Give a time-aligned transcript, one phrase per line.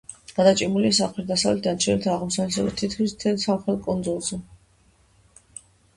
[0.37, 4.41] გადაჭიმულია სამხრეთ-დასავლეთიდან ჩრდილო-აღმოსავლეთისაკენ თითქმის მთელ სამხრეთ კუნძულზე.